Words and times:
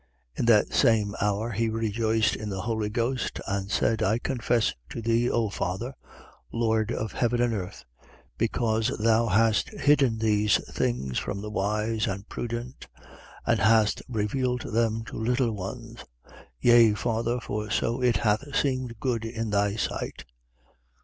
10:21. 0.35 0.39
In 0.39 0.45
that 0.45 0.73
same 0.73 1.15
hour, 1.21 1.51
he 1.51 1.69
rejoiced 1.69 2.35
in 2.35 2.49
the 2.49 2.61
Holy 2.61 2.89
Ghost 2.89 3.39
and 3.45 3.69
said: 3.69 4.01
I 4.01 4.17
confess 4.17 4.73
to 4.89 4.99
thee, 4.99 5.29
O 5.29 5.49
Father, 5.51 5.93
Lord 6.51 6.91
of 6.91 7.11
heaven 7.11 7.39
and 7.39 7.53
earth, 7.53 7.85
because 8.35 8.91
thou 8.97 9.27
hast 9.27 9.69
hidden 9.69 10.17
these 10.17 10.57
things 10.73 11.19
from 11.19 11.39
the 11.39 11.51
wise 11.51 12.07
and 12.07 12.27
prudent 12.27 12.87
and 13.45 13.59
hast 13.59 14.01
revealed 14.09 14.61
them 14.63 15.03
to 15.03 15.17
little 15.17 15.51
ones. 15.51 16.03
Yea, 16.59 16.95
Father, 16.95 17.39
for 17.39 17.69
so 17.69 18.01
it 18.01 18.17
hath 18.17 18.43
seemed 18.55 18.99
good 18.99 19.23
in 19.23 19.51
thy 19.51 19.75
sight. 19.75 20.25